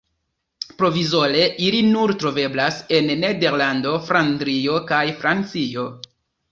Provizore 0.79 1.43
ili 1.67 1.83
nur 1.89 2.15
troveblas 2.23 2.81
en 3.01 3.13
Nederlando, 3.25 3.95
Flandrio 4.09 4.83
kaj 4.93 5.05
Francio. 5.23 5.91